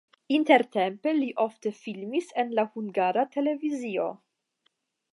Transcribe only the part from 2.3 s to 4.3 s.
en la Hungara Televizio.